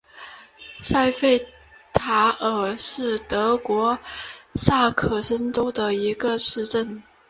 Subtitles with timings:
[0.81, 1.47] 塞费
[1.93, 3.99] 塔尔是德国
[4.55, 7.03] 下萨克森州的一个市镇。